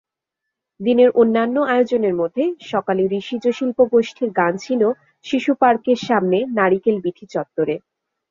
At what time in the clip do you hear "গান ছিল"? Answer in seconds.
4.39-4.81